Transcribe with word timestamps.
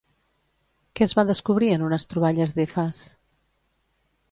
Què 0.99 1.03
es 1.07 1.13
va 1.19 1.25
descobrir 1.27 1.69
en 1.75 1.85
unes 1.89 2.09
troballes 2.15 2.57
d'Efes? 2.61 3.05